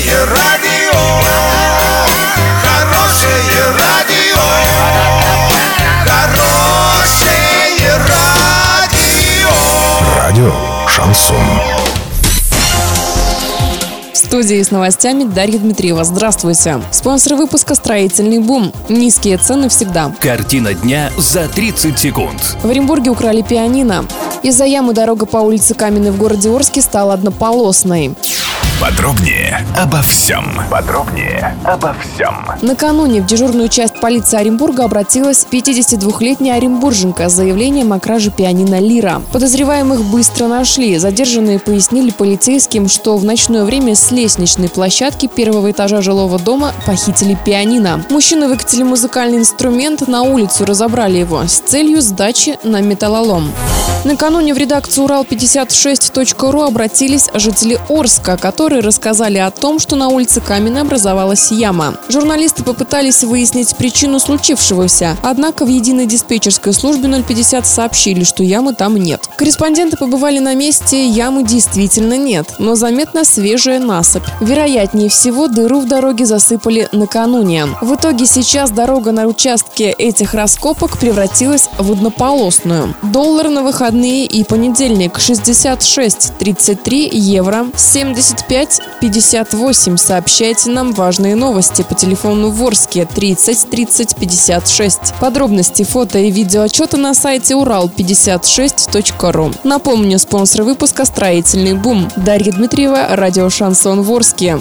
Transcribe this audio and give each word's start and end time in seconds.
Хорошее 0.00 0.24
радио, 0.24 0.98
хорошее 2.62 3.64
радио, 3.78 4.40
хорошее 6.06 7.96
радио. 8.08 9.50
Радио 10.16 10.52
Шансон. 10.88 11.36
В 14.14 14.16
студии 14.16 14.62
с 14.62 14.70
новостями 14.70 15.24
Дарья 15.24 15.58
Дмитриева. 15.58 16.04
Здравствуйте. 16.04 16.80
Спонсор 16.92 17.34
выпуска 17.34 17.74
«Строительный 17.74 18.38
бум». 18.38 18.72
Низкие 18.88 19.36
цены 19.36 19.68
всегда. 19.68 20.14
Картина 20.20 20.72
дня 20.72 21.10
за 21.18 21.46
30 21.46 21.98
секунд. 21.98 22.56
В 22.62 22.70
Оренбурге 22.70 23.10
украли 23.10 23.42
пианино. 23.42 24.06
Из-за 24.42 24.64
ямы 24.64 24.94
дорога 24.94 25.26
по 25.26 25.38
улице 25.38 25.74
Каменной 25.74 26.10
в 26.10 26.16
городе 26.16 26.48
Орске 26.48 26.80
стала 26.80 27.12
однополосной. 27.14 28.14
Подробнее 28.80 29.66
обо 29.76 30.00
всем. 30.00 30.58
Подробнее 30.70 31.54
обо 31.64 31.94
всем. 32.00 32.46
Накануне 32.62 33.20
в 33.20 33.26
дежурную 33.26 33.68
часть 33.68 34.00
полиции 34.00 34.38
Оренбурга 34.38 34.84
обратилась 34.84 35.46
52-летняя 35.50 36.54
оренбурженка 36.54 37.28
с 37.28 37.34
заявлением 37.34 37.92
о 37.92 38.00
краже 38.00 38.30
пианино 38.30 38.80
«Лира». 38.80 39.20
Подозреваемых 39.32 40.02
быстро 40.04 40.46
нашли. 40.46 40.96
Задержанные 40.96 41.58
пояснили 41.58 42.10
полицейским, 42.10 42.88
что 42.88 43.18
в 43.18 43.24
ночное 43.24 43.64
время 43.64 43.94
с 43.94 44.10
лестничной 44.12 44.70
площадки 44.70 45.26
первого 45.26 45.70
этажа 45.70 46.00
жилого 46.00 46.38
дома 46.38 46.72
похитили 46.86 47.36
пианино. 47.44 48.02
Мужчины 48.08 48.48
выкатили 48.48 48.82
музыкальный 48.82 49.38
инструмент, 49.38 50.08
на 50.08 50.22
улицу 50.22 50.64
разобрали 50.64 51.18
его 51.18 51.42
с 51.46 51.58
целью 51.58 52.00
сдачи 52.00 52.58
на 52.64 52.80
металлолом. 52.80 53.52
Накануне 54.04 54.54
в 54.54 54.58
редакцию 54.58 55.06
Урал56.ру 55.06 56.62
обратились 56.62 57.28
жители 57.34 57.78
Орска, 57.88 58.36
которые 58.36 58.82
рассказали 58.82 59.38
о 59.38 59.50
том, 59.50 59.78
что 59.78 59.94
на 59.96 60.08
улице 60.08 60.40
Каменной 60.40 60.82
образовалась 60.82 61.52
яма. 61.52 61.94
Журналисты 62.08 62.64
попытались 62.64 63.24
выяснить 63.24 63.76
причину 63.76 64.18
случившегося, 64.18 65.16
однако 65.22 65.64
в 65.64 65.68
единой 65.68 66.06
диспетчерской 66.06 66.72
службе 66.72 67.22
050 67.22 67.66
сообщили, 67.66 68.24
что 68.24 68.42
ямы 68.42 68.74
там 68.74 68.96
нет. 68.96 69.29
Корреспонденты 69.40 69.96
побывали 69.96 70.38
на 70.38 70.54
месте, 70.54 71.04
ямы 71.06 71.44
действительно 71.44 72.18
нет, 72.18 72.56
но 72.58 72.74
заметна 72.74 73.24
свежая 73.24 73.78
насыпь. 73.78 74.22
Вероятнее 74.42 75.08
всего, 75.08 75.48
дыру 75.48 75.80
в 75.80 75.88
дороге 75.88 76.26
засыпали 76.26 76.90
накануне. 76.92 77.64
В 77.80 77.94
итоге 77.94 78.26
сейчас 78.26 78.70
дорога 78.70 79.12
на 79.12 79.24
участке 79.24 79.92
этих 79.92 80.34
раскопок 80.34 80.98
превратилась 80.98 81.70
в 81.78 81.90
однополосную. 81.90 82.94
Доллар 83.02 83.48
на 83.48 83.62
выходные 83.62 84.26
и 84.26 84.44
понедельник 84.44 85.16
66.33 85.16 87.08
евро 87.10 87.64
75.58. 87.74 89.96
Сообщайте 89.96 90.68
нам 90.68 90.92
важные 90.92 91.34
новости 91.34 91.80
по 91.80 91.94
телефону 91.94 92.50
Ворске 92.50 93.06
30 93.06 93.70
30 93.70 94.16
56. 94.16 95.14
Подробности, 95.18 95.84
фото 95.84 96.18
и 96.18 96.30
видеоотчеты 96.30 96.98
на 96.98 97.14
сайте 97.14 97.54
урал56.ру. 97.54 99.29
Напомню, 99.64 100.18
спонсор 100.18 100.62
выпуска 100.62 101.04
«Строительный 101.04 101.74
бум». 101.74 102.08
Дарья 102.16 102.52
Дмитриева, 102.52 103.08
радио 103.10 103.48
«Шансон 103.48 104.02
Ворске». 104.02 104.58